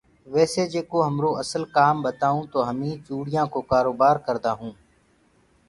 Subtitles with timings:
[0.33, 4.77] ويسي جيڪو همرو اسل ڪام ٻتاوآنٚ تو همي چوڙيانٚ ڪو ڪآرو بآر ڪردآ هونٚ۔